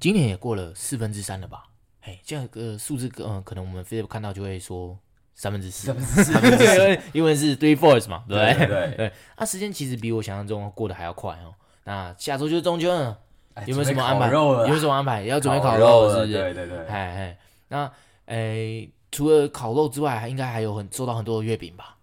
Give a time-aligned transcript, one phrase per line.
[0.00, 1.64] 今年也过了四分之三了吧？
[2.00, 4.98] 哎，这样个数字，嗯，可能我们 Philip 看到就会说
[5.34, 5.86] 三分之四，
[6.24, 8.66] 三分之四，因为是 three fourths 嘛，对不对？
[8.66, 9.12] 对对。
[9.36, 11.54] 那时间其实比我想象中过得还要快哦。
[11.84, 13.18] 那下周就是中秋了，
[13.66, 14.30] 有没有什么安排？
[14.30, 15.22] 有没有什么安排？
[15.24, 16.32] 要准备烤肉是不是？
[16.32, 16.78] 对对对。
[16.86, 17.38] 哎哎，
[17.68, 17.92] 那
[18.24, 21.96] 哎，除了烤肉之外，还应该还有很收到很多的月饼吧？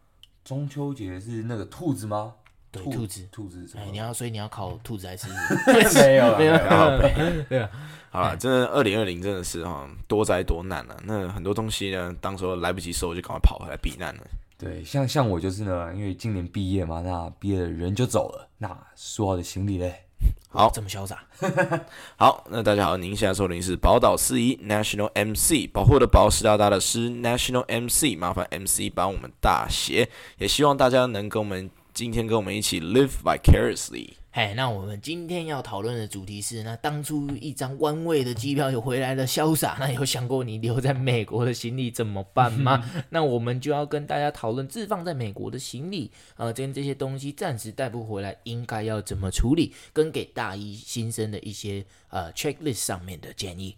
[0.43, 2.36] 中秋节是那个兔子吗？
[2.84, 3.68] 对，兔子，兔子。
[3.78, 5.27] 哎，你要，所以你要烤兔子还是？
[6.00, 6.57] 没有，没有，
[7.50, 7.70] 对啊。
[8.09, 10.98] 好了，真的，二零二零真的是哈多灾多难啊。
[11.04, 14.21] 那很多东西呢，当时候来不及收，就赶快跑回来避难了。
[14.58, 20.05] 对，像像我就是呢，因为今年毕业嘛，那毕业的人就走了，那所有的行李嘞，
[20.49, 21.23] 好，这么潇洒。
[22.18, 30.09] 好，那大家好，您现在收听是宝岛司仪 National MC，保护的保，湿哒哒的师 National MC，麻烦 MC 帮我们大写，
[30.40, 34.09] 也希望大家能跟我们今天跟我们一起 live vicariously。
[34.29, 42.87] 哎，那我们今天要讨论的主题是：那当初一张 one way 的机票有回来的潇洒，那有想过你留在美国的行李怎么办吗？
[43.09, 53.76] 那我们就要跟大家讨论，置放在美国的行李，呃，跟这些东西暂时带不回来，应该要怎么处理，跟给大一新生的一些呃 checklist 上面的建议。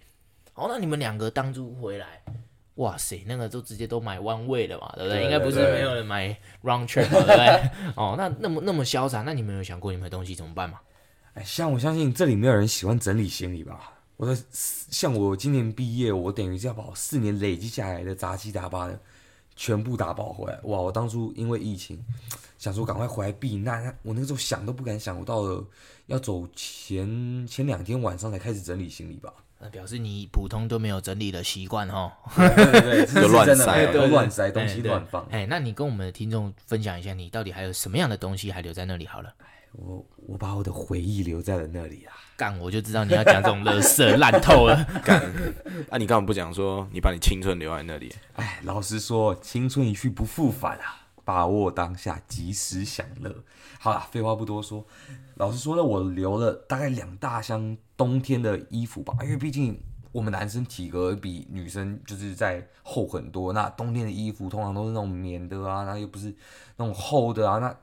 [0.52, 2.22] 好，那你们两个当初回来。
[2.80, 5.24] 哇塞，那个都直接都买 one way 了嘛，对不对？
[5.24, 6.30] 应该不是没有人买
[6.64, 7.70] round trip，对不对？
[7.96, 10.80] 哦，那那么那么潇洒，那你们有想过你们的东西怎么办吗？
[11.34, 13.94] 哎，像我相信这里没有人喜欢整理行李吧？
[14.16, 18.98] 我的像我今年毕业，我等于是要把我四年累积下来的杂七杂八的
[19.56, 20.58] 全部打包回来。
[20.64, 22.02] 哇，我当初因为疫情，
[22.58, 25.66] 想说赶快回来避难，我那个时候想都不敢想，我到了
[26.06, 29.34] 要走前前两天晚上才开始整理行李吧。
[29.62, 35.26] 那表示你普通都没有整理的习惯 哦，对对对，就乱塞，都乱塞东西乱放。
[35.30, 39.06] 哎，那你跟我们的听众分享一下，你到底还有什么样的东西还留在那里？
[39.06, 39.34] 好了，
[39.74, 42.16] 我我把我的回忆留在了那里啊。
[42.40, 44.82] 干，我就知道你要讲这种乐色烂透了。
[45.04, 45.22] 干，
[45.92, 48.16] 那你干嘛不讲说你把你青春留在那里？
[48.36, 53.44] 哎，老实说，青春一去不复返啊，把握当下，及时享乐。
[53.78, 54.84] 好了，废话不多说。
[55.36, 59.80] 老实说呢，我留了大概两大箱冬天的衣服吧，因为毕竟
[60.12, 63.54] 我们男生体格比女生就是在厚很多。
[63.54, 66.34] 那冬天的衣服通常都是那种棉的啊，那又不是
[66.78, 67.78] 那种厚的啊，那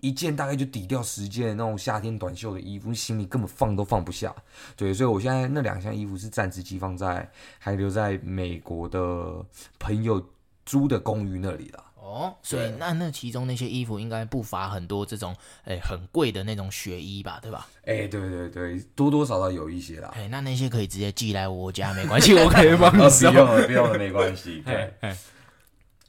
[0.00, 4.34] 一件大概就抵掉十件那种夏天短袖的衣服，行李根本放都放不下。
[4.74, 9.46] 对，所以我现在那两箱衣服是暂时寄放在还留在美国的
[9.78, 10.20] 朋友
[10.66, 11.84] 租的公寓那里了。
[12.08, 17.68] 哦，所以那那其中那些衣服应该不乏很多这种哎、欸、很贵的那种雪衣吧，对吧？
[17.84, 20.10] 哎、欸，对对对，多多少少有一些啦。
[20.14, 23.30] 哎、欸，那那些可以直接寄来我家，没关系，我可以帮你收。
[23.30, 24.62] 不用了，不用了，没关系。
[24.66, 25.16] 对，哎，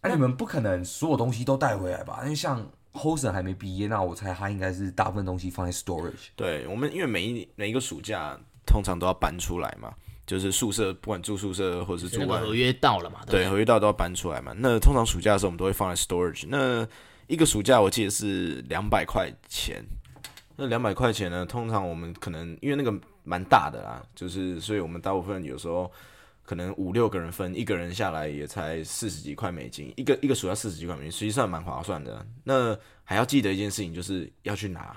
[0.02, 2.22] 那你们不可能所有东西都带回来吧？
[2.24, 6.30] 因为像 Hosen 还没毕业，那我猜他应该是大部分东西放在 storage。
[6.36, 9.94] 对我们，因为每一每一个暑假通常都要搬出来嘛。
[10.30, 13.22] 就是宿舍，不管住宿舍或者是住外，合约到了嘛？
[13.26, 14.54] 对，对，合约到都要搬出来嘛。
[14.56, 16.46] 那通常暑假的时候，我们都会放在 storage。
[16.48, 16.88] 那
[17.26, 19.84] 一个暑假我记得是两百块钱。
[20.56, 25.92] 那两百块钱呢，通常我们可能因为那个蛮大的啦，就是所以我们大部分有时候
[26.46, 32.24] 可能五六个人分，一个人下来也才四十几块美金，一个一个暑假四十几块美金，实际上蛮划算的。
[32.44, 34.96] 那还要记得一件事情，就是要去拿。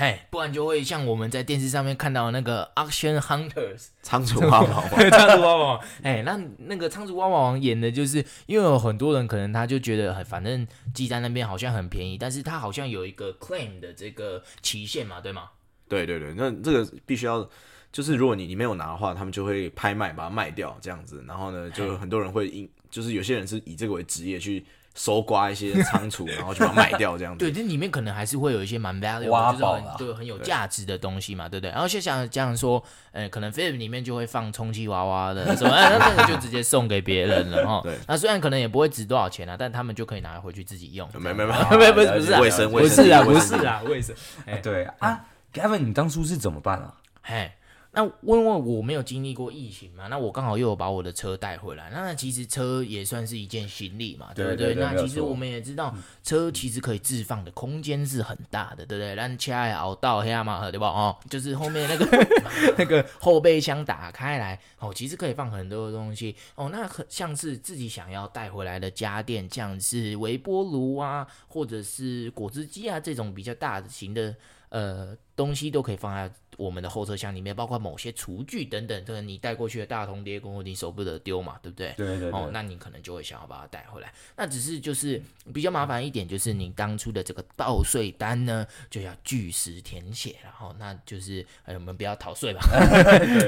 [0.00, 5.80] 嘿，不然就会像我们在电视上面看到的那个 Auction Hunters 仓鼠挖宝王，仓鼠挖宝王。
[6.04, 10.64] 哎，那那个仓鼠挖宝王演的就是，因为有很多人可能他就觉得，反正
[10.94, 15.50] 鸡蛋那边好像很便宜，但是他好像有一个 claim 的这个期限嘛，对吗？
[15.88, 17.50] 对对对，那这个必须要，
[17.90, 24.64] 就是如果你你没有拿的话，他们就会拍卖把它卖掉这样子，然后呢，就很多人会因，就是有些人是以这个为职业去。
[24.98, 27.38] 搜刮一些仓储，然后就把它卖掉，这样子。
[27.46, 31.70] 对，这里面可能还是会有一些蛮 valuable，就是很对很有价值的东西嘛，对不对？
[31.70, 32.82] 然后就像这样说，
[33.12, 37.80] 呃，可能 Philip 里面就会放充气娃娃的什么， 那那个就直接送给别人了哈。
[37.84, 37.96] 对。
[38.08, 41.08] 那虽然可能也不会值多少钱啊，但他们就可以拿回去自己用。
[41.14, 44.16] 没没没，不 是不是不是卫生，不是啊不是啊卫生。
[44.46, 46.94] 哎，对啊，Gavin，你当初是怎么办啊？
[47.22, 47.52] 嘿。
[47.90, 54.56] 那因为我没有经历过疫情嘛，那我刚好又有把我的车带回来，那其实车也算是一件行李嘛，对不对？
[54.56, 55.92] 对对对，那其实我们也知道，
[56.22, 59.14] 车其实可以置放的空间是很大的，对不对？
[59.14, 60.86] 让车也熬到黑嘛，对吧？
[60.86, 62.28] 哦，就是后面那个
[62.76, 66.68] 那个后备箱打开来，哦，其实可以放很多的东西哦。
[66.70, 74.36] 那很像是自己想要带回来的家电，像是微波炉啊，或者是果汁机啊这种比较大型的
[74.68, 76.30] 呃东西，都可以放在。
[76.58, 81.94] 我们的后车厢里面，包括某些厨具等等，这个你带过去的大铜碟公，你舍不得丢嘛，对不对？
[81.96, 82.30] 对对对。
[82.32, 84.12] 哦，那你可能就会想要把它带回来。
[84.36, 85.22] 那只是就是
[85.54, 92.60] 比较麻烦一点，就是你当初的这个报税单呢，就要据实填写，然后那就是哎，我们不要逃税吧？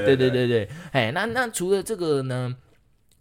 [0.05, 2.55] 对对对对，哎，那那除了这个呢？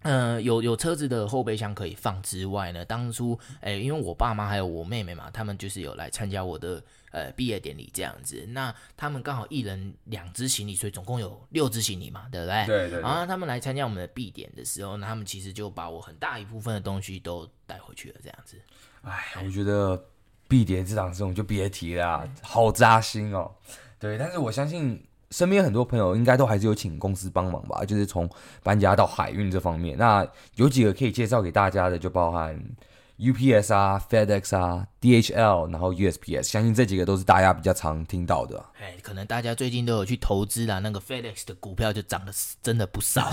[0.03, 8.47] 呃，有有车子的后备箱可以放之外呢，当初诶，因为我爸妈还有我妹妹嘛，他们就是有来参加我的呃毕业典礼这样子。
[8.49, 12.67] 那他们刚好一人两只行李，所以总共有六只行李嘛，对不对？
[12.67, 13.01] 对对，对。
[13.03, 18.57] 然后他们来参加我们的毕典的时候，那他们其实就把我很大一部分的东西都带回去了，这样子。
[19.03, 20.03] 哎，我觉得
[20.49, 23.55] 毕典这档这种就别提了，好扎心哦。
[23.99, 25.05] 对，但是我相信。
[25.31, 28.29] 身边很多朋友应该都还是有请公司帮忙吧，就是从
[28.63, 29.97] 搬家到海运这方面。
[29.99, 32.61] 那有几个可以介绍给大家的，就包含。
[33.21, 38.65] UPS 啊，FedEx 啊，DHL，然后 USPS，相信这几个都是大家比较常听到的。
[38.81, 42.33] 哎，可能大家最近都有去投资啦，那个 FedEx 的股票就涨得
[42.63, 43.31] 真的不少。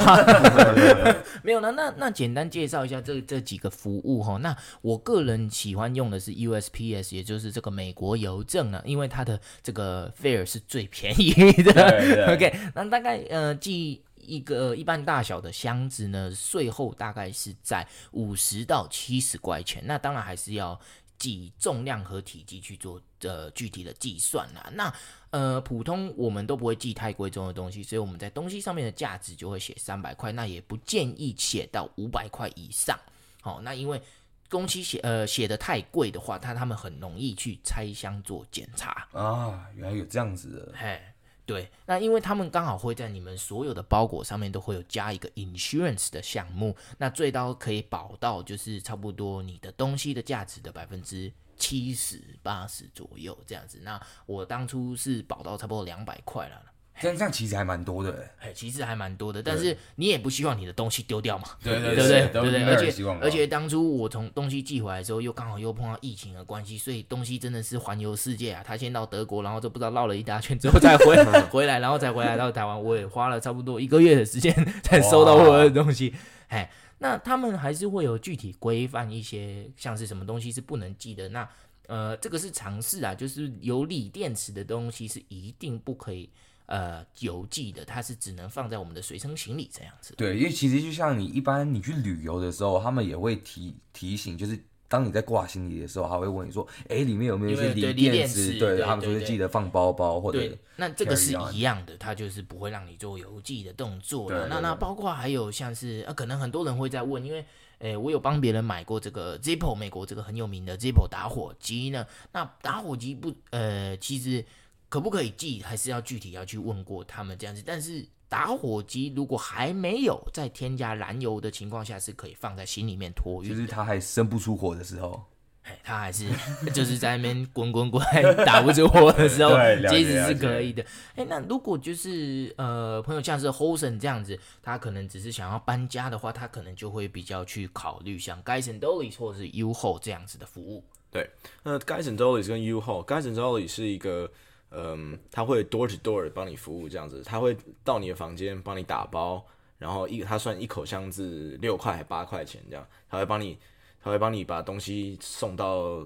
[1.42, 4.38] 没有啦，那那简单介绍一下这这几个服务哈。
[4.38, 11.32] 那我个人喜欢用的是 USPS，也就是这个美国邮政呢，因为它的这个 fare 是最便宜
[11.64, 11.72] 的。
[12.36, 14.02] OK，那大概呃记。
[14.28, 19.82] 一个一般大小的箱子呢，税后大概是在五十到七十块钱。
[19.86, 20.80] 那当然还是要
[21.18, 24.70] 计重量和体积去做呃具体的计算啦。
[24.74, 24.94] 那
[25.32, 30.32] 呃普通我们都不会寄太贵重的东西，所以我们在东西上面的价值就会写三百块。
[30.34, 33.00] 那也不建议写到五百块以上。
[33.42, 34.02] 好、哦，那因为
[34.50, 39.66] 东西写呃写的太贵的话，他他们很容易去拆箱做检查啊。
[39.74, 41.02] 原来有这样子的，嘿。
[41.48, 53.80] 对，那因为他们刚好会在你们所有的包裹上面都会有加一个 insurance 的项目，那最高可以保到就是差不多你的东西的价值的百分之七十八十左右这样子。
[53.82, 56.62] 那我当初是保到差不多两百块了。
[57.00, 68.64] 这样这样其实还蛮多的，哎，其实还蛮多的，但是你也不希望你的东西丢掉嘛，对对对对对对对，而且而且当初我从东西寄回来的时候，又刚好又碰到疫情的关系，所以东西真的是环游世界啊！
[68.66, 71.16] 他先到德国，然后就不知道绕了一大圈之后再回
[71.52, 74.54] 回来，然后再回来到台湾，我也花了差不多一个月的时间
[74.84, 76.16] 才收到我的东西。
[76.48, 81.48] 哎，那他们还是会有具体规范一些，像是什么东西是不能寄的，那
[81.88, 86.30] 呃，这个是尝试啊，就是有锂电池的东西是一定不可以。
[86.68, 90.14] 呃，邮寄的，它是只能放在我们的随身行李这样子。
[90.18, 98.60] 对，因为其实就像你一般你去旅游的时候，他们也会提提醒，就是当你在挂行李的时候，他会问你说，哎，里面有没有一些锂电池？
[98.60, 100.40] 对，他们说记得放包包或者。
[100.40, 104.50] 对，那这个是一样的，它就是不会让你做邮寄的动作了。
[104.50, 107.46] 那那包括还有像是呃，可能很多人会在问，因为
[107.80, 112.06] 哎，我有帮别人买过这个 Zippo 美国这个很有名的 Zippo 打火机呢。
[112.34, 114.44] 那打火机不呃，其实。
[114.90, 117.62] 可不可以寄，还是要具体要去问过他们这样子。
[117.66, 123.50] 但是打火机如果还没有在添加燃油的情况下，是可以放在心里面托运。
[123.50, 125.24] 就是他还生不出火的时候，
[125.64, 126.26] 哎，它还是
[126.74, 128.02] 就是在那边滚滚滚
[128.46, 129.56] 打不出火的时候，
[129.90, 130.86] 其实是可以的。
[131.16, 140.84] 哎，那如果就是呃朋友像是 Hosen 这样子，他可能只是想要搬家的话，他可能就会比较去考虑像 Guys and Dollies 或者是 U-Haul 这样子的服务。
[141.12, 141.30] 对，
[141.64, 144.32] 那 Guys and Dollies 跟 U-Haul，Guys and Dollies 是一个。
[144.72, 149.46] 嗯，他会 door to door 帮你服务这样子，他会到你的房间帮你打包，
[149.78, 153.58] 然后一他算一口箱子六块还八块钱这样，他会帮你
[154.04, 156.06] 他会帮你把东西送到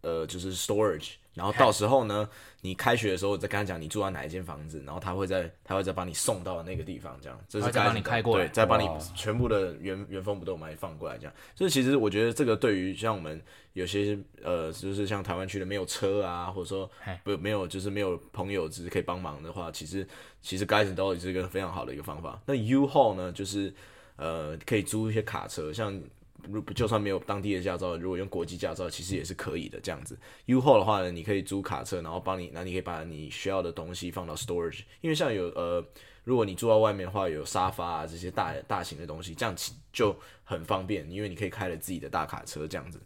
[0.00, 1.14] 呃就是 storage。
[1.34, 2.28] 然后到时候呢，
[2.60, 11.32] 你开学的时候再跟他讲你住在哪一间房子，然后他会再他会再把你送到那个地方，这样，这是再帮你开过来，对，再帮你全部的原原封不动把你放过来，这样。
[11.54, 13.40] 所以其实我觉得这个对于像我们
[13.74, 16.90] 有些呃，就是像台湾区的没有车啊，或者说
[17.22, 20.06] 不没有就是没有朋友只是可以帮忙的话，其实
[20.42, 22.40] 其实 Guys and Dollies 是一个非常好的一个方法。
[22.44, 23.72] 那 U-Haul 呢，就是
[24.16, 25.98] 呃可以租一些卡车，像。
[26.48, 29.80] 如就算没有当地的驾照，如果用国际驾照，其实也是可以的。
[29.80, 34.82] 这样子，U-Haul 的话呢，你可以租卡车，然后帮你，那你可以把你需要的东西放到 storage。
[35.00, 35.84] 因为像有呃，
[36.24, 39.54] 如果你住到外面的话，有沙发啊这些大大型的东西，这样
[39.92, 43.00] 就很方便，因为你可以开了自己的大卡车这样子。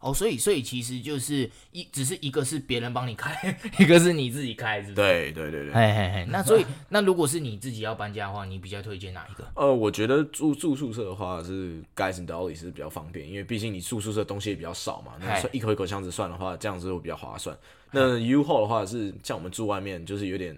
[0.00, 4.94] 哦，所以所以其实就是一，只是一个是别人帮你开， 一个是你自己开，是不是？
[4.94, 5.72] 对对对对。
[5.72, 9.46] 嘿嘿嘿，那所以那如果是你自己要搬家的话，你比较推荐哪一个？
[9.54, 17.56] 呃，我觉得住住宿舍的话是 Guys and Dollies 是比较方便，因为毕竟你住宿舍东西也比较少嘛，那算一口一口箱子算的话，这样子会比较划算。
[17.90, 20.56] 那 U-Haul 的话是像我们住外面，就是有点。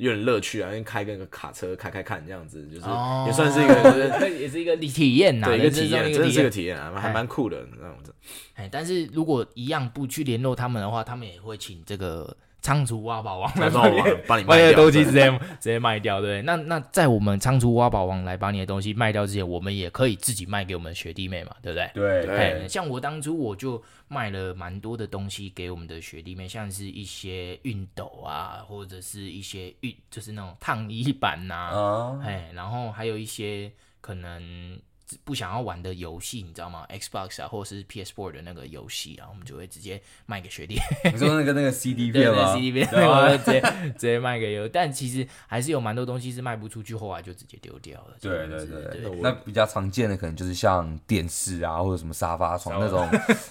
[0.00, 2.86] 有点乐趣啊，因为开个个卡车开开看这样子，就是
[3.26, 3.74] 也算是一个，
[4.18, 8.14] 就是也是一个体验呐，对，一个体验，真的是个体验啊，还蛮酷的那种子。
[8.54, 16.42] 哎，但是如果一样不去联络他们的话，他们也会请这个仓储挖宝王来 帮你帮你把你的东西直接对直接卖掉，对。
[16.42, 22.26] 那那在我们仓储挖宝王来把你的东西卖掉之前，我们也可以自己卖给我们的学弟妹嘛，对不对？
[22.26, 34.78] 对像我当初我就卖了蛮多的东西给我们的学弟妹，像是一些熨斗啊，或者是一些熨，就是那种烫衣板呐、啊，啊，哎，然后还有一些可能
[35.24, 40.78] 不想要玩的游戏，你知道吗？Xbox 啊，或者是 PS4 的那个游戏啊，我们就会直接卖给学弟。
[41.12, 43.60] 你说那个那个 CD 对对片吗，CD 片，对啊我就直接
[43.92, 48.16] 直接卖给有，但其实还是有蛮多东西是卖不出去，后来就直接丢掉了。
[48.20, 53.08] 对对对对，那比较常见的可能就是像电视啊，或者什么沙发床那种，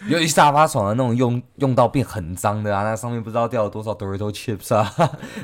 [0.09, 4.93] 尤其沙发床的那种用用到变很脏的啊，那上面不知道掉了多少 Dorito chips 啊，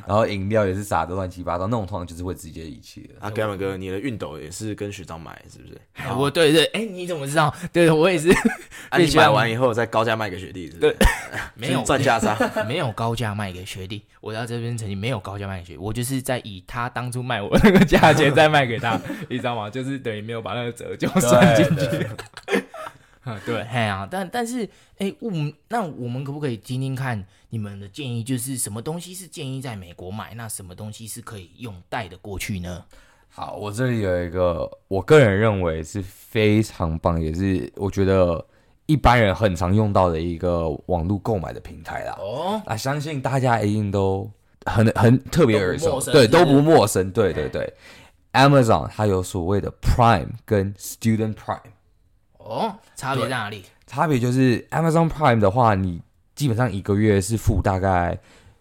[0.07, 3.15] 然后饮料也是洒的乱七八糟，那种通常就是会直接遗弃的。
[3.19, 5.79] 啊 g a m 哥，你的熨斗也是跟学长买是不是？
[6.05, 7.53] 哎我对对，哎，你怎么知道？
[7.73, 8.29] 对，我也是。
[8.89, 10.93] 啊，你 买完以后再高价卖给学弟，是不是？
[10.93, 11.07] 对，
[11.55, 12.37] 没有赚价差。
[12.65, 19.69] 没有高价卖给学弟，我在这边曾经没有高价卖给学弟，我就是在以他当初卖我那个价钱再卖给他，你知道吗？
[19.69, 21.75] 就是等于没有把那个折旧算进去。
[21.75, 22.07] 对
[23.23, 24.69] 啊，对，嘿啊，但但是，
[24.99, 28.23] 哎，我们那我们可不可以听听看你们的建议？
[28.23, 32.85] 就是什么东西是建议在美国买，那什么东西是可以用带的过去呢？
[33.37, 38.43] 好，我这里有一个，我个人认为是非常棒，也是我觉得
[38.85, 42.15] 一般人很常用到的一个网络购买的平台啦。
[42.17, 44.31] 哦，啊，相信大家一定都
[44.65, 47.73] 很很特别耳熟，对，都不陌生，对对对。
[48.31, 51.59] Amazon 它有所谓的 Prime 跟 Student Prime，
[52.37, 53.65] 哦，差别在哪里？
[53.85, 56.01] 差别就是 Amazon Prime 的话，你
[56.35, 58.17] 基本上一个月是付大概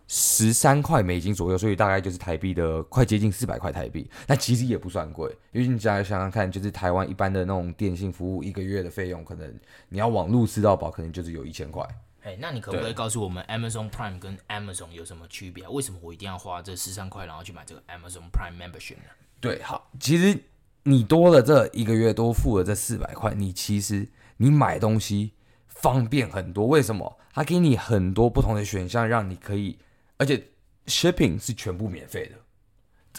[0.06, 4.08] 十三块美金左右，所以大概就是台币的快接近四百块台币。
[4.26, 9.52] 那其实也不算贵，因为你只要想想看，就是台湾一般的那种电信服务，一个月的费用可能
[9.88, 11.86] 你要网络吃到饱，可能就是有一千块。
[12.22, 15.70] 哎，那你可不可以告诉我们 Amazon Prime 跟 Amazon 有什么区别啊？
[15.70, 19.10] 为什么我一定要花这十三块，然后去买这个 Amazon Prime Membership 呢？
[19.40, 20.38] 对，好，其实
[20.84, 24.08] 你多了这一个月多付了这四百块，你其实
[24.38, 25.32] 你买东西
[25.66, 26.66] 方便很多。
[26.66, 27.18] 为什么？
[27.34, 29.76] 它给你很多不同的选项，让你可以，
[30.18, 30.42] 而且
[30.86, 32.36] shipping 是全部免费的。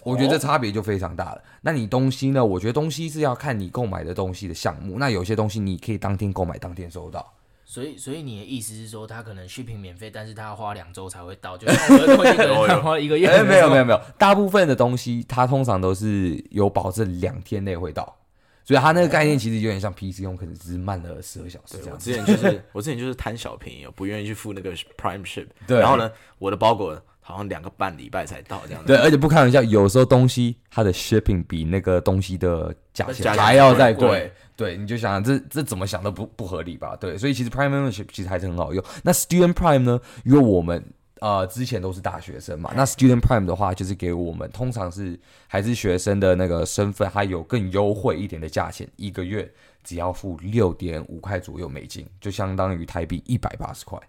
[0.04, 1.42] 我觉得这差别就非常大了。
[1.62, 2.46] 那你东西呢？
[2.46, 5.00] 我觉得东西是要看你购买的东西的项目。
[5.00, 7.34] 那有些东西你可以当天购买，当天收到。
[7.64, 13.26] 所以，所以你的意思是说，他可能 shipping 免费，但是他要花两周才会到，就是我的东西可能 要花一个月。
[13.26, 18.16] 哎，没有没有没有，大部分的东西它通常都是有保证两天内会到，
[18.66, 21.92] 所以它那个概念其实有点像 PC 用，可能只是慢了十二小时这样。
[21.94, 28.88] 我之前就是 我之前就是贪小便宜，我不愿意去付那个 Prime Ship，对然后呢，我的包裹好像两个半礼拜才到这样子。
[28.88, 34.34] 对，而且不开玩笑，有时候东西它的 shipping 比那个东西的价钱还要再贵贵。
[34.58, 36.96] 对，你就想这这怎么想都不不合理吧？
[36.96, 38.82] 对，所以其实 Prime Membership 其实还是很好用。
[39.04, 40.00] 那 Student Prime 呢？
[40.24, 40.82] 因为我们
[41.26, 49.52] 呃之前都是大学生嘛，那 Student Prime 的话就是给我们通常是还是学生的那个身份，还有更优惠一点的价钱，一个月
[49.84, 54.00] 只要付六点五块左右美金，就相当于台币一百八十块。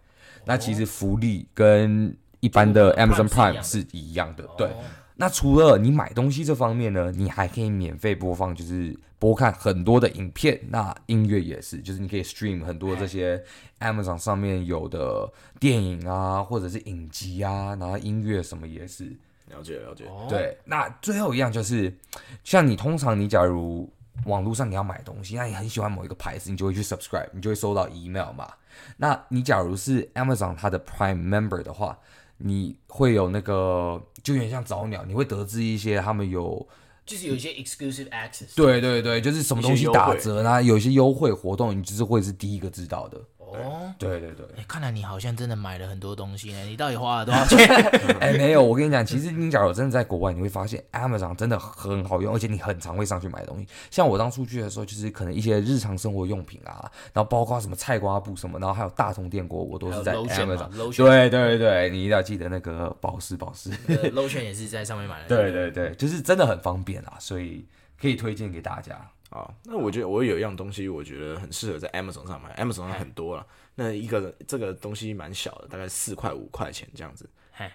[0.44, 4.68] 那其实福利跟一般的 Amazon Prime 是一样的，对。
[5.16, 10.60] 那除了你买东西这方面呢，你还可以免费播放，就是播看很多的影片。
[10.68, 13.42] 那音乐也是，就是你可以 stream 很多这些
[13.80, 19.16] Amazon 上面有的电影啊，或者是影集啊，然后音乐什么也是。
[19.48, 20.04] 了解了解。
[20.28, 21.96] 对，那最后一样就是，
[22.44, 23.88] 像你通常你假如
[24.24, 28.48] 网络上你要买东西，那你很喜欢某一个牌子，你就会去 subscribe，你就会收到 email 嘛。
[28.96, 31.96] 那你假如是 Amazon 它的 Prime Member 的话，
[32.38, 36.66] 你会有那个就有点像早鸟，你会得知一些他们有，
[37.04, 38.54] 就是有一些 exclusive access。
[38.54, 43.20] 对对对，就是什么东西打折啊，有一些优惠活动，你就是会是第一个知道的。
[43.52, 46.62] 哦，对对对，哎，看来你好像真的买了很多东西呢。
[46.64, 47.58] 你到底花了多少钱？
[48.20, 53.66] 哎， 没有，我跟你讲，其实你假如真的在国外，你会发现 Amazon 真的很好用，而且你很常会上去买东西。
[53.90, 60.68] 像我当初去的时候，就是可能一些日常生活用品啊，然后包括什么菜瓜布什么，然后还有大同电锅，我都是在 Amazon。
[60.96, 63.70] 对对对，你一定要记得那个保湿保湿。
[64.12, 65.28] Lotion 也是在上面买的。
[65.34, 67.66] 对对对，就是真的很方便啊，所以
[68.00, 69.10] 可以推荐给大家。
[69.36, 73.46] 啊，那我觉得我有一样东西，我觉得很适合在 Amazon 上买，Amazon 上很多了。
[73.74, 77.28] 那一个这个东西蛮小的，大概四块五块钱这样子，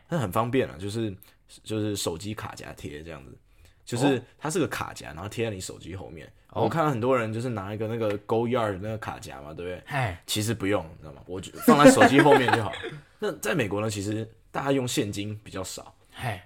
[0.10, 1.16] 那很方便啊，就是
[1.64, 3.38] 就是手机卡夹贴这样子，
[3.86, 6.32] 就是它是个卡夹，然后贴在你手机后面。
[6.54, 9.82] 我看到很多人就是拿一个那个 Go Yard 那个卡夹嘛，对不对？
[9.86, 11.22] 哎，其实不用，你知道吗？
[11.26, 12.72] 我放在手机后面就好。
[13.20, 15.96] 那在美国呢，其实大家用现金比较少，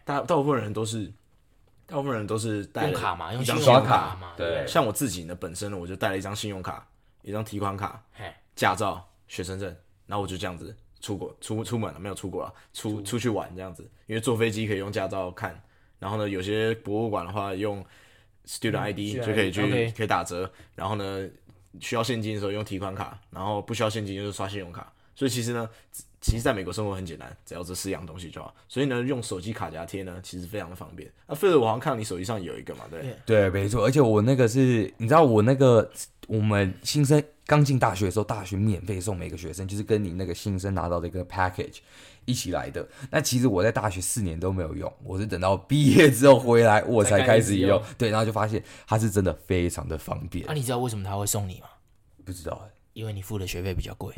[0.03, 1.11] 大大部分人都是。
[1.87, 4.33] 大部分人都是带用卡嘛，用一张信用卡嘛。
[4.35, 6.87] 对，像我自己呢，本身呢，我就带了一张信用卡，
[7.21, 8.03] 一张提款卡，
[8.55, 9.67] 驾照、学生证，
[10.07, 13.89] 然后我就这样子出国出出门了，没有出国了，出出去玩这样子。
[14.07, 15.61] 因为坐飞机可以用驾照看，
[15.99, 17.85] 然后呢，有些博物馆的话用
[18.45, 20.51] student ID 就可以去、可以打折。
[20.73, 21.27] 然后呢，
[21.79, 24.91] 需要现金的时候用提款卡，然后不需要现金就是刷信用卡。
[25.15, 25.69] 所以其实呢，
[26.25, 28.51] 其实在美国生活很简单，只要这四样东西就好。
[28.67, 31.07] 所以呢，用手机卡夹贴呢，其实非常的方便。
[31.27, 33.85] 啊，菲尔，我好像看到你手机上有一个嘛，对对，没错。
[33.85, 35.87] 而且我那个是，你知道我那个
[36.25, 41.77] 我们新生刚进大学的时候，大学免费送每个学生，就是跟你那个新生拿到的一个 package
[42.25, 42.83] 一起来的。
[43.11, 47.79] 那其实我在大学四年都没有用，我是等到毕业之后回来我才开始用。
[47.99, 50.43] 对，然后就发现它是真的非常的方便。
[50.47, 51.67] 那、啊、你知道为什么他会送你吗？
[52.25, 54.15] 不知道因为你付的学费比较贵，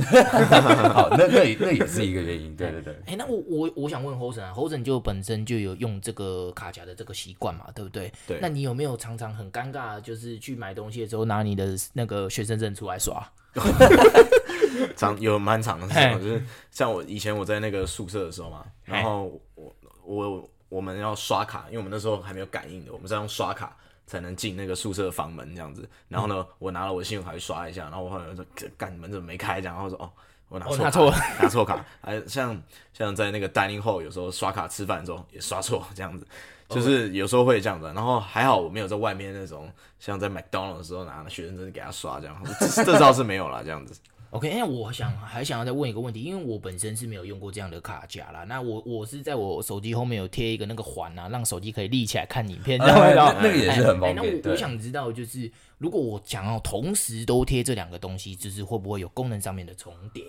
[0.94, 2.94] 好， 那那那也是一个原因，对对对。
[3.08, 8.14] 哎、欸，那我我我想问 Hosen 啊，Hosen 就本身就有用这个卡夹的这个习惯嘛，对不对？
[8.28, 8.38] 对。
[8.40, 13.28] 那你有没有常常很尴尬，就是去买东西的时候拿你的那个学生证出来刷？
[14.96, 23.76] 长有蛮长的时候，就是像我以前我在那个宿舍的时候嘛，然后我我我们要刷卡，因为我们那时候还没有感应的，我们是要用刷卡。
[24.08, 28.44] 才能进那个宿舍房门这样子，然后呢，嗯、我拿了我信用卡去刷一下，然后我后来说，
[28.78, 29.62] 干门怎么没开？
[29.62, 30.10] 这样，然后说，哦，
[30.48, 31.86] 我拿错，拿错了， 拿错卡。
[32.02, 32.60] 还像
[32.94, 36.26] 像在那个 dining hall 有时候刷卡吃饭的时候也刷错，这样子，
[36.70, 37.86] 就是有时候会这样子。
[37.94, 43.94] 然后还好我没有在外面那种，像在 McDonald 的时候拿学生证给他刷这样，这这倒是没有啦这样子。
[44.32, 48.44] OK，哎我想还想要再问一个问题，因为我本身是没有用过这样的卡夹啦。
[48.44, 53.40] 那我我是在我手机后面有贴一个那个环啊，让手机可以立起来看影片，知道吗？
[53.42, 54.16] 那个也是很方便。
[54.16, 60.24] 那我我想知道，就是如果我想要同时都贴这两个东西，就是会不会有功能上面的重叠？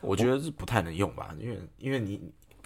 [0.00, 2.20] 我觉得是不太能用吧，因为因为你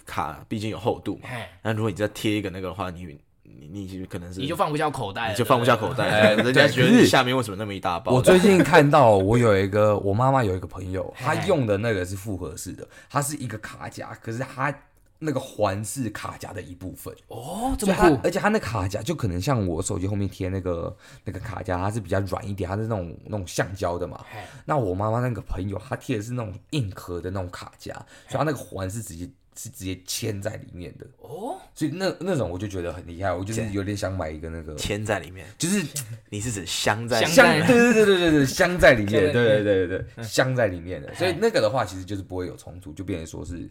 [0.05, 1.29] 卡毕竟有厚度嘛。
[1.63, 3.17] 那如果你再贴一个那个的话，你。
[3.45, 8.13] 你你其实可能是你就放不下口袋，你就放不下口袋，哎、 人家觉得下面为什么那么一大包？
[8.13, 14.73] 我最近看到，我有一个我妈妈有一个朋友，她用的那个是复合式的，它是一个卡夹，可是它
[15.19, 18.19] 那个环是卡夹的一部分哦，这么酷！
[18.23, 24.23] 而且它那卡夹就可能像我手机后面贴那个那个卡夹，它是比较软一点，它是那种那种橡胶的嘛。
[24.65, 27.93] 那我妈妈那个朋友，她贴的是那种硬壳的那种卡夹，
[28.27, 29.29] 所以它那个环是直接。
[29.57, 31.05] 是直接嵌在里面的。
[31.19, 35.85] 哦，所以那那种我就觉得很厉害，我就是有点想买一个那个嵌在里面，就是
[36.29, 43.69] 你是指镶在镶对对对对对对镶在里面， 对对对对对镶在里面的，所以那个的话其实就是不会有冲突，就变成说是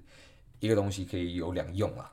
[0.61, 2.11] 一个东西可以有两用啊。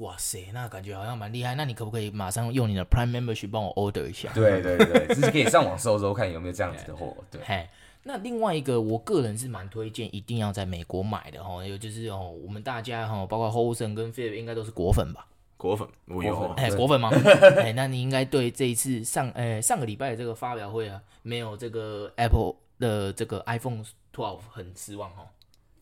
[0.00, 4.30] 哇塞，那感觉好像蛮厉害，那你可不可以马上用你的 Prime Membership 帮我 order 一下？
[4.34, 7.40] 对对对，就 是可以上网搜搜看有没有这样子的货，对。
[8.02, 15.26] 那另外一个，我个人是蛮推荐，一定要在美国买的哈，有就是哦，我们大家哈，包括 Hosen 跟 Phil 应该都是果粉吧？
[15.58, 17.10] 果粉，我有哎，果粉吗？
[17.60, 23.84] 哎，那你应该对这一次上哎上个礼拜的这个发表会啊，没有这个 Apple 的这个 iPhone
[24.14, 25.28] 12很失望哦。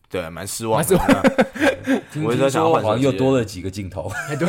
[0.09, 0.97] 对，蛮失望的。
[2.23, 4.11] 我在想，好像又多了几个镜头。
[4.39, 4.47] 对，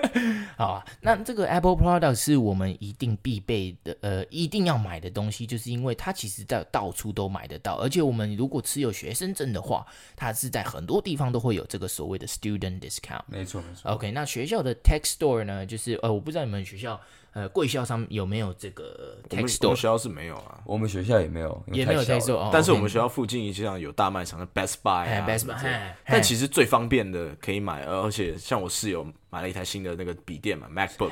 [0.56, 0.84] 好啊。
[1.00, 9.86] 那这个 Apple Product 是我们一定必备的，呃，一定要买的东西，就是因为它其实在到处都买得到，而且我们如果持有学生证的话，
[10.16, 13.20] 它是在很多地方都会有这个所谓的 Student Discount。
[13.26, 13.90] 没错，没错。
[13.92, 16.98] OK，那学校的 Tech Store 呢，就是呃，我不知道你们学校。
[17.34, 19.66] 呃，贵校上有没有这个 Tech Store？
[19.66, 22.48] 我们学校是没有啊，我们学校也没有，也没有 Tech Store。
[22.52, 25.92] 但是我们学校附近实际上有大卖场的 Best Buy 啊，Best Buy。
[26.06, 31.10] 但其实最方便的可以买，而且像我室友买了一台新的那个笔电嘛，MacBook，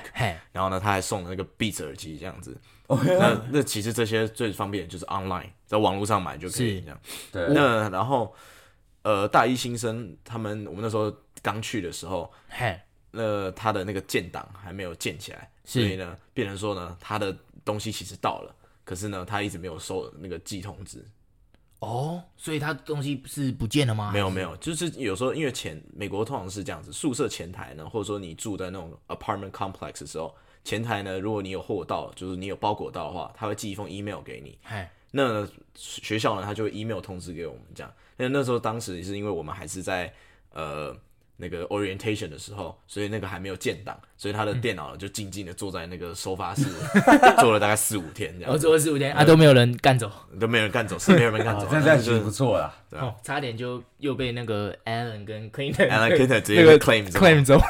[0.53, 2.57] 然后呢，他还送了那个 Beats 耳机这样子。
[2.87, 7.01] 那那其实这些最方便的就是 online，在网络上买就可以这样。
[7.33, 7.49] 对。
[7.49, 8.33] 那然后
[9.03, 12.31] 呃，大一新生他们，我们那时候刚去的时候，
[13.12, 15.48] 那他的那个建档还没有建起来。
[15.64, 18.53] 所以呢，变成说呢，他的东西其实到了，
[18.85, 21.07] 可是呢，他一直没有收那个寄通知。
[21.79, 24.11] 哦，所以他东西是不见了吗？
[24.12, 34.59] 没有没有，就是有时候因为前美国通常是这样子，宿舍前台呢，或者说你住在那种 apartment complex 的时候，前台呢，如果你有货到，就是你有包裹到的话，他会寄一封 email 给你。
[34.64, 35.46] 嘿那
[35.77, 37.92] 学校呢，他就会 email 通知给我们这样。
[38.16, 40.12] 那那时候当时也是因为我们还是在
[40.51, 40.96] 呃。
[41.37, 46.64] 那个 orientation 的时候，所以那个还没有建档，所以他的电脑就静静的坐在那个收发室，
[47.40, 48.53] 坐了大概四五天这样。
[48.53, 52.73] 我，坐了四五天啊，都没有人干走， 都没有人干走，是没有人干走，这样就不错了。
[52.90, 57.61] 哦，差点就又被那个 Alan 跟 Clinton，Alan Clinton 直接 claim claim 走。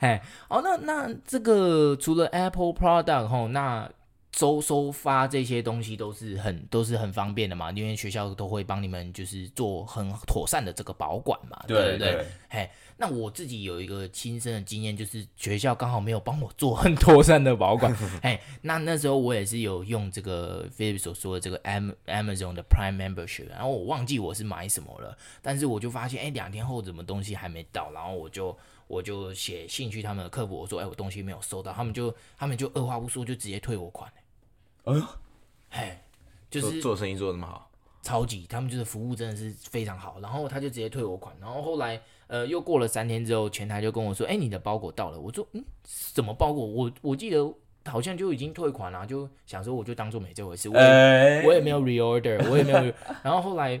[0.00, 3.88] 哎，哦，那那这个除了 Apple product 吼，那
[4.32, 12.26] 收收发这些东西都是很都是很方便的嘛，因为学校都会帮你们就是做很妥善的这个保管嘛，对不对？
[12.48, 21.58] 嘿，那我自己有一个亲身的经验，就是学校刚好没有帮我做很妥善的保管， 嘿，那那时候我也是有用这个 Philip 所说的这个
[22.06, 28.56] Amazon 的 Prime Membership，然后我忘记我是买什么了，但是我就发现，哎，两天后怎么东西还没到，然后我就。
[28.88, 34.12] 我就写信去他们的客服，我说：“哎、欸，我东西没有收到。”他们就他们就二话不说就直接退我款。
[34.84, 35.02] 哎呦，
[35.70, 35.98] 嘿，
[36.50, 37.70] 就是做，做生意做得那么好，
[38.02, 40.18] 超级，他们就是服务真的是非常好。
[40.20, 41.34] 然后他就直接退我款。
[41.40, 46.66] 然后后来呃又过了三天之后，前台就跟我说：“哎、欸，你的包裹到了。”我说：“嗯，什么包裹？
[46.66, 47.38] 我我记得
[47.84, 50.68] 好像就已经退款了，就想说我就当做没这回事。
[50.68, 52.92] 我也、欸、我也没有 reorder，我也没有。
[53.22, 53.80] 然后后来。”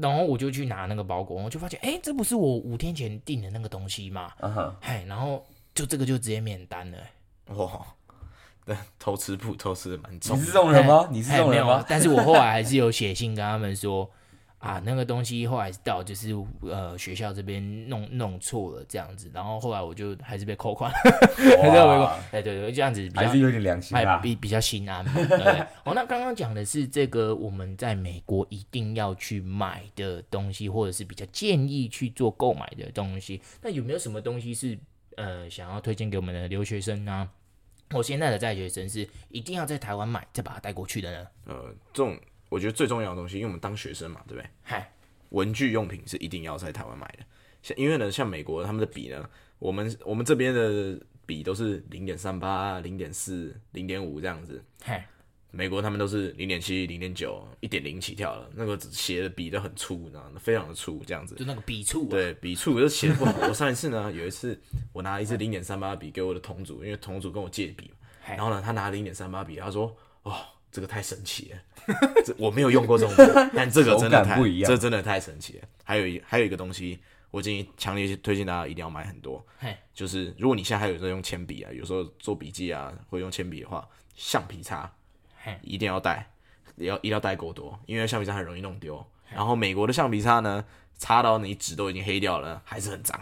[0.00, 4.32] 然后我就去拿那个包裹，我就发现，哎，这不是我五天前订的那个东西吗？
[4.40, 6.98] 嗯哼，嘿，然后就这个就直接免单了。
[7.54, 7.86] 哇，
[8.66, 10.36] 对，偷吃不偷吃的蛮重。
[10.36, 11.08] 你是这种人吗？
[11.10, 11.84] 你是这种人吗？
[11.88, 14.10] 但是我后来还是有写信跟他们说。
[14.58, 22.10] 啊，那个东西后来到就是呃学校这边弄弄错了这样子，然后后来我就还是被扣款，还是要被扣。
[22.32, 25.04] 哎，对对，这样子比较还是有点良心啊，比比较心安。
[25.04, 33.42] 对，对，对，哦，那刚刚讲的是这个我们在美国一定要去买的东西，或者是比较建议去做购买的东西。
[33.60, 34.78] 那有没有什么东西是
[35.18, 37.28] 呃想要推荐给我们的留学生呢？
[37.94, 41.26] 我现在的在学生是一定要在台湾买，再把它带过去的呢？
[41.46, 42.18] 呃，这种。
[42.50, 44.48] 我觉得最重要的东西，因为我们当学生嘛，对不对？
[44.62, 44.92] 嗨，
[45.30, 47.24] 文具用品是一定要在台湾买的。
[47.62, 49.28] 像因为呢，像美国他们的笔呢，
[49.58, 54.62] 我们我们这边的笔都是零点三八、零点四、零点五这样子。
[54.82, 55.04] 嗨，
[55.54, 58.50] 美国他们都是零点七、零点九、一点零起跳了。
[58.54, 60.40] 那个写的笔都很粗，你知道吗？
[60.40, 61.34] 非常的粗，这样子。
[61.36, 62.08] 就那个笔触。
[62.08, 63.32] 对，笔触就写的不好。
[63.48, 64.60] 我上一次呢，有一次
[64.92, 67.90] 我拿了一支零点三八笔给我的同组，因为同组跟我借笔，
[68.26, 70.34] 然后呢，他拿零点三八笔，他说：“哦。”
[70.74, 71.58] 这个太神奇了，
[72.26, 75.68] 这我没有用过这种笔， 但这个真的太不一样，这真的太神奇了。
[75.84, 76.98] 还有一还有一个东西，
[77.30, 79.46] 我建议强烈推荐大家一定要买很多，
[79.94, 84.92] 就是如果你现在还有在用铅笔啊，有时候做笔记啊会用铅笔的话，橡皮擦
[85.62, 86.30] 一定要带，
[86.76, 89.04] 也要一定要带够多，因为橡皮擦很容易弄丢。
[89.32, 90.64] 然后美国的橡皮擦呢，
[90.96, 93.18] 擦到你纸都已经黑掉了，还是很脏。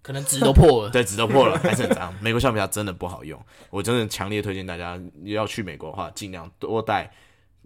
[0.00, 2.12] 可能纸都破了， 对，纸都破了，还是很脏。
[2.20, 7.08] 美国橡皮擦真的不好用，我真的强烈推荐大家要去美国的话，尽量多带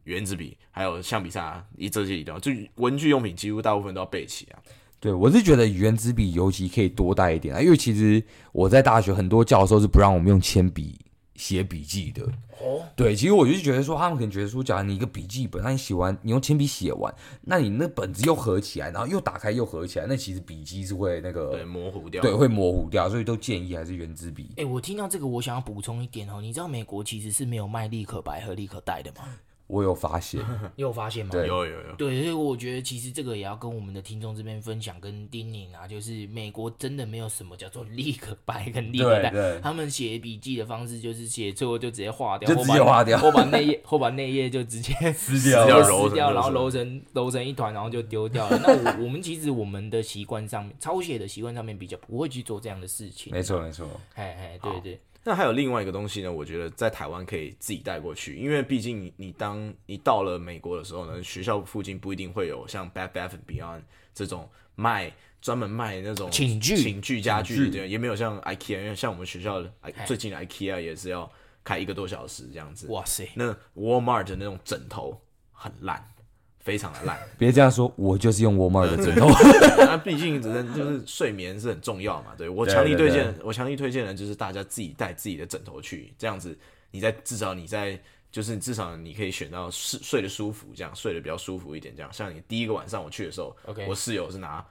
[0.05, 4.59] 原子笔，还有橡皮擦，一这些一定要，就文具用品几乎大部分都要备齐啊。
[5.01, 10.99] 对，我是觉得原子笔尤其可以多带一点啊，因为其实我在大学很多教授是不让我们用铅笔
[11.37, 12.27] 写笔记的。
[12.67, 24.49] 哦，对，其实我就觉得说，他们可能觉得说，假如你一个笔记本，那你写完，你用铅笔写完，那你那本子又合起来，然后又打开又合起来，那其实笔记是会那个对模糊掉，对，会模糊掉，所以都建议还是原子笔。
[24.53, 29.29] 哎、欸，我听到这个，我想要补充一点哦，你知道美国其实是没有卖立可白和立可带的吗？
[29.69, 30.41] 我有发现，
[30.77, 31.31] 你有发现吗？
[31.33, 31.95] 对，有有有。
[31.97, 48.59] 对，所以我觉得其实这个也要跟我们的听众这边分享跟叮咛啊，就是美国真的没有什么叫做立刻白跟立可带，他们写笔记的方式就是写错就直接划掉，就直接划掉， 或把内页或把内页就直接 撕掉，撕掉，然后揉成揉成一团，然后就丢掉了。
[48.63, 53.33] 那我我们其实我们的习惯上面，抄写的习惯上面比较不会去做这样的事情。
[53.33, 55.01] 没错没错，哎哎，对对。
[55.29, 63.81] 那还有另外一个东西呢，我觉得在台湾可以自己带过去，因为毕竟你你当你到了美国的时候呢，学校附近不一定会有像 Bed Bath and Beyond
[64.15, 65.13] 这种卖
[65.43, 69.73] 专门卖那种寝具寝具家具，的，也没有像 IKEA，因为像我们学校的
[70.07, 71.29] 最近的 IKEA 也是要
[71.65, 72.87] 开一个多小时这样子。
[72.87, 76.09] 哇塞，那 Walmart 的那种枕头很烂。
[76.67, 79.29] 非常的烂， 别这样说，我就是用沃尔玛的枕头。
[79.79, 86.59] 那毕竟只能就是睡眠是很重要嘛，对，我强力推荐，我强力推荐的就是大家自己带自己的枕头去，这样子
[86.91, 87.97] 你在至少你在
[88.33, 93.57] 就是至少你可以选到睡睡得舒服，这样睡得比较舒服一点，这样像你第一个晚上我去的时候.
[93.89, 94.65] 我室友是拿。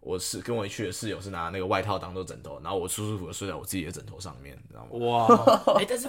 [0.00, 5.06] 我是跟我一去的室友是拿那个外套当做枕头，然后我舒舒服服睡在我自己的枕头上面，你知道吗？
[5.06, 6.08] 哇， 哎、欸，但是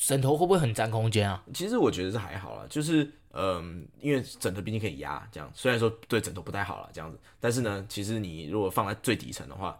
[0.00, 1.42] 枕头会不会很占空间啊？
[1.54, 3.64] 其实我觉得是还好啦，就是嗯、呃，
[4.00, 9.78] 因为枕头毕竟可以压，这样虽然说对枕头不太好了这样子，但是呢，其实你如果放在最底层的话。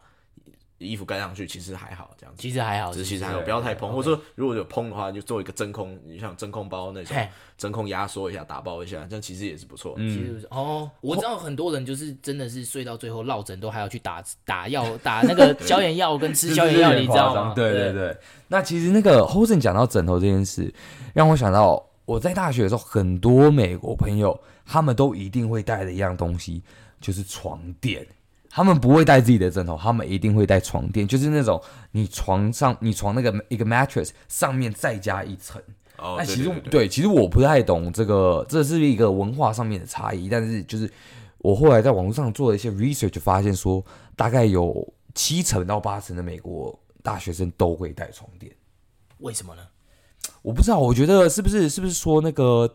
[0.79, 3.93] 衣服盖上去其实还好，这样子其实还好，只是其实还好，不要太蓬。
[3.93, 7.17] 或者说如果有蓬的话，就做一个真空，你像真空包那种，
[7.57, 9.95] 真空压缩一下，打包一下，这样其实也是不错。
[9.97, 17.53] 嗯，其实哦，我知道很多人就是真的是睡到最后落枕都还要去打打药，打那个消炎药跟吃消炎药，你知道吗？
[17.55, 18.17] 对对对。
[18.47, 20.73] 那其实那个 Hosen 讲到枕头这件事，
[21.12, 26.62] 让我想到我在大学的时候，很多美国朋友他们都一定会带的一样东西，
[27.01, 28.07] 就是床垫。
[28.51, 35.61] 他们不会带自己的枕头，他们一定会带床垫，就是那种你床上你床那个一个 mattress 上面再加一层，
[35.99, 40.29] 哦，那其实对其实我不太懂这个，这是一个文化上面的差异。
[40.29, 40.91] 但是就是
[41.39, 43.85] 我后来在网络上做了一些 research，发现说
[44.17, 48.53] 大概有七成到八成的美国大学生都会带床垫。
[49.19, 49.63] 为什么呢？
[50.43, 52.73] 我不知道，我觉得是不是是不是说那个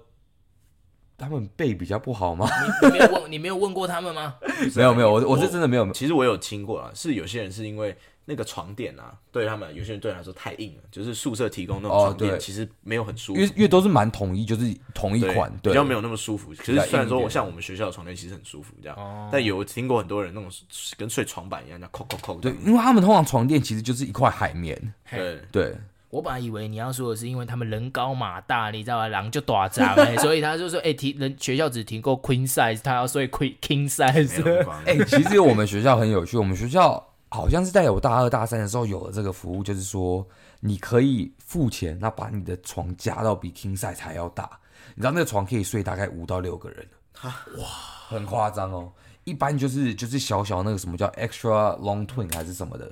[1.17, 2.47] 他们背比较不好吗？
[2.82, 4.36] 你没有问，你没有问过他们吗？
[4.76, 5.91] 没有没有，我我是真的没有。
[5.91, 7.95] 其实我有听过啊，是有些人是因为
[8.26, 16.54] 那个床垫啊，对他们有些人对他来说太硬了，就是宿舍提供那种床垫，其实没有很舒服，因为因为都是蛮统一，就是同一款，对，比较没有那么舒服。
[16.58, 20.49] 可是虽然说我像我们学校的床垫其实很舒服这样，但有听过很多人那种
[20.97, 22.39] 跟睡床板一样，叫扣扣扣。
[22.39, 24.93] 对，因为他们通常床垫其实就是一块海绵。
[25.10, 25.76] 对对。
[26.13, 29.08] 我本来以为你要说的是，因为他们人高马大，你知道吗？
[29.08, 34.63] 狼就大张、欸，所以他就说，哎、欸，提人学校只提供 queen size，他要睡 queen king size。
[34.86, 40.23] 哎、欸，其实我们学校很有趣，我们学校好像是在我大二大三的时候有了这个服务，就是说
[40.60, 44.47] 你可以付钱，那把你的床加到比 king size 还要大，
[44.93, 46.88] 你知道那个床可以睡大概五到六个人。
[47.23, 47.65] 哇，
[48.08, 48.91] 很夸张哦。
[49.23, 52.91] 一般就是就是小小那个什么叫 extra long twin 还是什么的，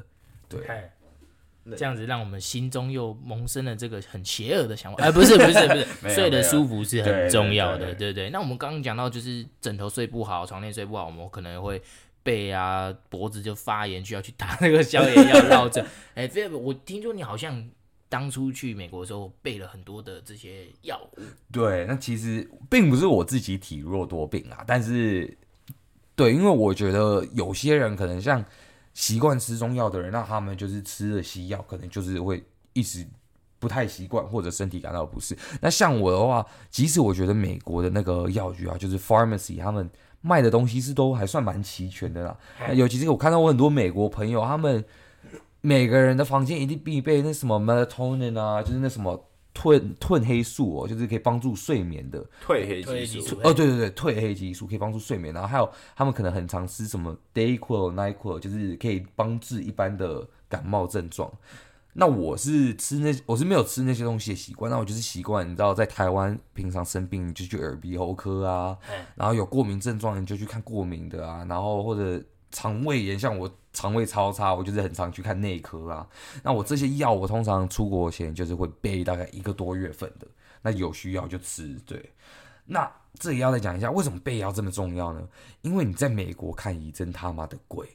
[0.49, 0.89] 对。
[1.78, 8.32] 这样子让我们心中又萌生了这个很邪恶的想法，哎， 不是不是不是， 睡得舒服是很重要的，对不对。
[8.32, 11.80] 那我们刚刚讲到就是枕头睡不好，床垫睡不好，我们可能会
[12.24, 15.86] 背啊脖子就发炎，需要去打那个消炎药绕枕。
[16.15, 17.69] 哎，菲尔，我听说你好像
[18.10, 21.21] 当初去美国的时候备了很多的这些药物。
[21.52, 25.38] 对，那其实并不是我自己体弱多病啊，但是
[26.15, 28.43] 对，因为我觉得有些人可能像。
[28.93, 33.08] 习惯吃中药的人，那他们就是吃了西药，可能就是会一直
[33.60, 35.38] 不太习惯，或者身体感到不适。
[35.62, 39.89] 那像我的话，即使我觉得美国的那个药局啊，就是 pharmacy，他们
[40.21, 42.38] 卖的东西是都还算蛮齐全的啦。
[42.60, 44.84] 那尤其是我看到我很多美国朋友，他们
[45.62, 49.27] 每个人的房间一定必备那什么 melatonin 啊，就是那什么。
[49.53, 55.33] 褪褪黑素哦，就是可以帮助睡眠的褪黑激素哦，对对对，褪黑激素可以帮助睡眠。
[55.33, 61.31] 然后还有他们可能很常吃什么 Dayquil、Nyquil，就是可以帮治一般的感冒症状。
[61.93, 68.77] 那我是吃那我是没有吃那些东西的习惯，那我就是习惯，你知道，在台湾平常生病就去耳鼻喉科啊，
[69.15, 73.51] 然后有过敏症状你就去看过敏的啊，然后或者肠胃炎，像我。
[73.73, 76.05] 肠胃超差，我就是很常去看内科啊。
[76.43, 80.27] 那我这些药，我通常出国前就是会备大概一个多月份的。
[80.61, 81.79] 那有需要就吃。
[81.85, 82.11] 对，
[82.65, 85.25] 那这里要再讲一下，为什么备药这么重要呢？
[85.61, 87.87] 因为你在美国看医真他妈的贵。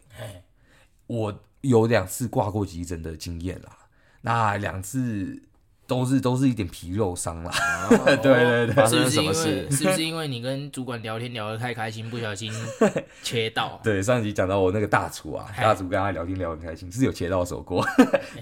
[1.09, 3.77] 我有两次挂过急诊的经验啦，
[4.23, 5.43] 那两次。
[5.87, 7.53] 都是都是一点皮肉伤啦，
[7.91, 9.71] 哦、对 对对，发生什么事？
[9.71, 12.53] 是不是因为你跟主管聊天聊得太开心，不小心
[13.23, 13.81] 切到？
[13.85, 17.87] 对，上集讲到我那个大厨啊，大厨跟他聊天聊得很开心，是有切到手过，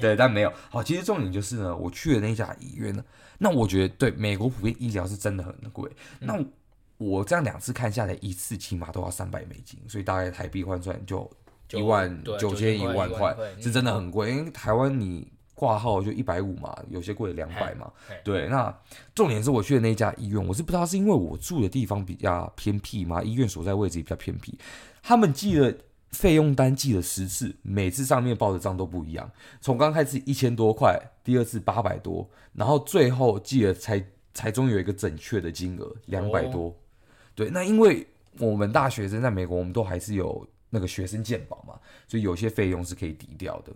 [0.00, 0.50] 对，但没有。
[0.70, 3.04] 好，其实重点就是呢，我去的那家医院呢，
[3.36, 5.90] 那我觉得对美国普遍医疗是真的很贵。
[6.20, 6.42] 嗯、那
[6.96, 11.30] 我这样两次看下来，一次起码都要三百美金，所以大概台币换算就
[11.72, 14.30] 一万九千一万块，是真的很贵。
[14.30, 15.28] 因为台湾你。
[15.54, 17.90] 挂号就一百五嘛，有些贵两百嘛。
[18.24, 18.76] 对，那
[19.14, 24.58] 重点是我去的那家医院，我是不知道是因为我住的地方比较偏僻嘛，医院所在位置也比较偏僻。
[25.02, 25.72] 他们寄了
[26.10, 29.30] 费用单，寄了十次，每次上面报的账都不一样。
[29.60, 36.68] 从刚开始一千多块，第二次八百多，然后最后寄了才才终于有一个准确的金额两百多。
[36.68, 36.74] 哦、
[37.34, 38.06] 对，那因为
[38.38, 43.72] 我们大学生在美国，我们都还是有那个学生健保嘛，所以有些费用是可以抵掉的。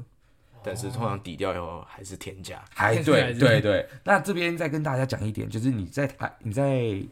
[0.63, 3.87] 但是通常抵掉以后还是天价， 还对对对。
[4.05, 7.03] 那这边再跟大家讲一点，就是你在台你在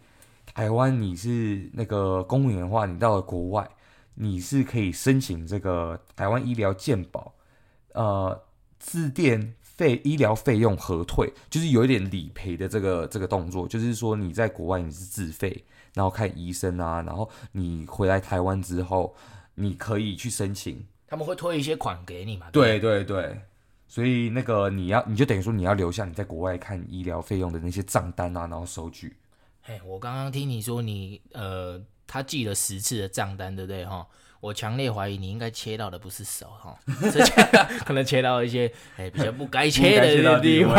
[0.55, 3.69] 台湾你是那个公务员的话，你到了国外，
[4.15, 7.35] 你是可以申请这个台湾医疗健保，
[7.93, 8.43] 呃，
[8.79, 19.15] 自垫费医疗费用核退，就是有一点理赔的这个这个动作，就是说你在国外你是自费，然后看医生啊，然后你回来台湾之后，
[19.57, 20.87] 你可以去申请。
[21.09, 22.49] 他们会退一些款给你嘛？
[22.51, 23.41] 对对对，
[23.87, 29.17] 所以那个你要，你就等于说你要留下你在国外看医疗费用的那些账单啊，然后收据。
[29.63, 34.07] 嘿，我刚刚听你说你呃，他寄了十次的账单，对不对哈？
[34.41, 36.79] 我强烈怀疑你应该切到的不是手哈，
[37.85, 40.75] 可能切到一些哎比较不该切的地方。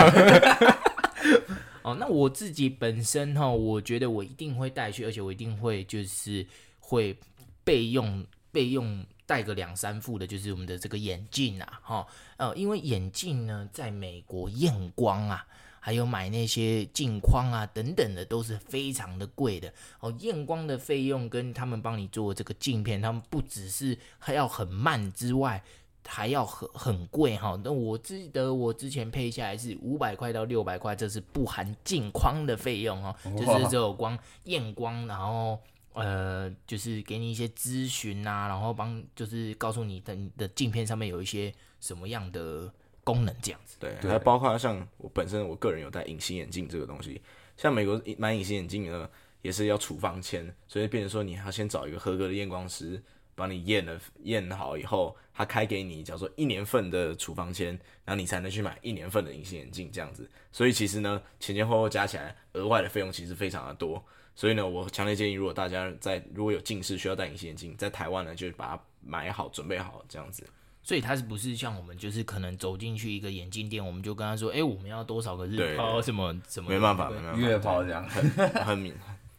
[1.81, 6.45] 哦，那我自己本身哈，我觉得我一定会带去，而且我一定会就是
[6.79, 7.17] 会
[7.63, 8.25] 备用
[8.57, 9.05] 备用。
[9.27, 15.45] 带个两三副的，就是我们的这个眼镜啊，哈，呃，因为眼镜呢，在美国验光啊，
[15.81, 20.09] 还有买那些镜框啊等等的，都是非常的贵的哦。
[20.21, 25.61] 验光的费用跟他们帮你做这个镜片，他们不只是还要很慢之外，
[26.07, 27.59] 还要很很贵哈。
[27.61, 35.59] 那我记得我之前配下来是五百块到六百块，这是不含镜框的费用哦，就是只有光验光，然后
[35.97, 42.71] 呃，就是给你一些咨询啊，然后帮就是告诉你的你的镜片上面有一些什么样的
[43.03, 43.77] 功能这样子。
[43.79, 47.21] 对，还包括像我本身我个人有戴隐形眼镜这个东西，
[47.57, 49.09] 像美国买隐形眼镜呢。
[49.43, 53.01] 也是要处方签，所以变成说你要先找一个合格的验光师
[53.33, 57.67] 帮你验了验好以后，他开给你叫做一年份的处方签，
[58.03, 60.29] 然后你才能去买一年份的隐形眼镜这样子。
[60.51, 64.03] 所以其实呢，前前后后加起来额外的费用其实非常的多。
[64.37, 70.45] 所以呢，我强烈建议，如果大家在如果有近视需要戴隐形眼镜，在台湾呢就把它买好准备好这样子。
[70.83, 76.69] 所以它是不是像我们就是可能走进去一个眼镜店，我们就跟他说，哎、欸，我们要多少个日抛什么什么？
[76.69, 78.29] 没办法，没办法，月抛这样很
[78.63, 78.93] 很明。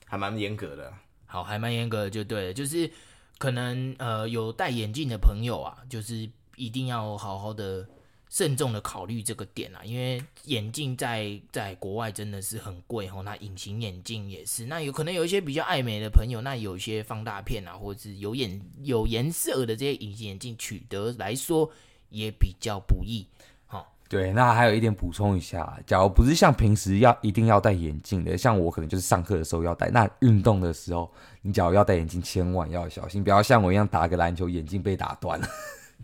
[0.04, 0.92] 还蛮严格的，
[1.26, 2.90] 好，还蛮严格的，就对了，就是
[3.38, 7.87] 可能呃有戴眼镜的朋友啊，就是一定要好好的
[8.30, 21.70] 慎重的考虑这个点啊，因为眼镜在在国外真的是很贵哦，那隐形眼镜也是，那有可能有一些比较爱美的朋友，那有一些放大片啊，或者是有眼有颜色的这些隐形眼镜取得来说
[22.10, 23.26] 也比较不易。
[24.10, 31.12] 对，那还有一点补充一下，假如不是像平时要一定要戴眼镜的，像我可能就是上课的时候要戴，那运动的时候，
[31.42, 35.46] 你假如要戴眼镜，千万要小心，不要像我一样打个篮球眼镜被打断了。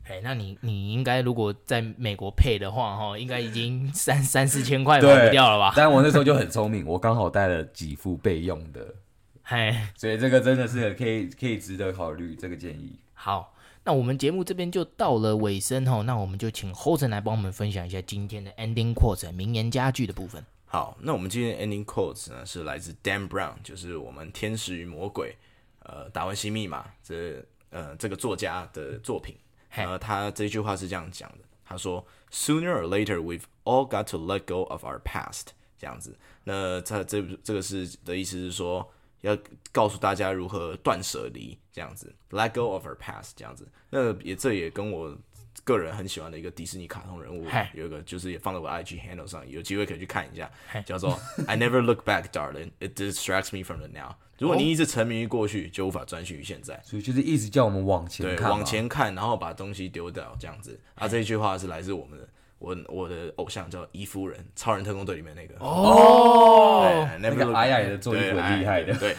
[0.09, 5.73] 哎，那你你应该如果在美国配的话，哈，应该已经三三四千块跑不掉了吧？
[5.77, 8.95] 但我那时候就很聪明，我刚好带了几副备用的，
[9.43, 12.99] 嘿，所以这个真的是可以可以值得考虑这个建议。
[13.13, 13.51] 好。
[13.87, 20.43] 那我们节目这边就到了尾声哈，那我们就请 Hosen 来帮我们分享一下今天的 Ending Quotes 名言佳句的部分。
[20.65, 25.33] 好，那我们今天的 Ending Quotes 呢是来自 Dan Brown，就是我们《天使与魔鬼》
[25.81, 29.37] 呃，达文西密码这呃这个作家的作品。
[29.75, 38.91] 呃，他这句话是这样讲的，他说：“Sooner or later, we've all got to let go of our past。”这样子，那他这这个是的意思是说。
[39.25, 39.35] 要
[39.73, 43.67] 告诉大家如何断舍离，这样子，let go of our past，这样子。
[43.89, 45.17] 那也这也跟我
[45.63, 50.51] 个人很喜欢的一个迪士尼卡通人物有一个，就是也放在我 IG handle 上，有机会可以去看一下，
[50.85, 52.71] 叫做 I never look back, darling.
[52.81, 54.17] It distracts me from the now。
[54.39, 56.81] 如果你一直沉迷于过去，就无法专心于现在。
[56.83, 60.79] 所以就是一直叫我们往前看，对，往前看，然后把东西丢掉，这样子。
[60.97, 62.29] 啊，这一句话是来自我们的。
[62.65, 68.95] 我我的偶像叫伊夫人，超人特工队里面那个哦，那个矮矮的做衣服很厉害的。
[68.95, 69.15] 对，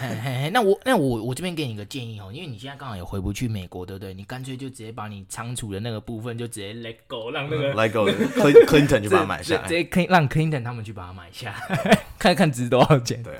[0.50, 4.14] 那我那我我这边给你一个建议哦，因为你现在刚好也回不去美国，对不对？
[4.14, 8.10] 你干脆就直接把你仓储的那个部分就直接 let go，让那个 let go
[8.66, 11.54] Clinton 就把它买下来，直接可以让 Clinton 他们去把它买下，
[12.18, 13.22] 看看值多少钱。
[13.22, 13.34] 对，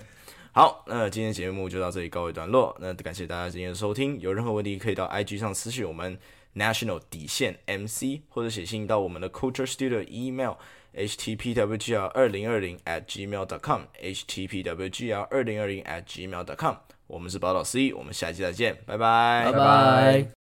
[0.52, 2.76] 好，那今天节目就到这里告一段落。
[2.80, 6.18] 那感谢大家今天的收听，有任何问题可以到 IG 上私信我们。
[6.56, 15.84] National 底线 MC，或者写信到我们的 Culture Studio Email：h t p w g l 二零二零 at gmail.com htpwgr 二零二零
[15.84, 16.76] at gmail.com。
[17.08, 20.45] 我们是宝岛 C，我们下期再见，拜拜，拜拜。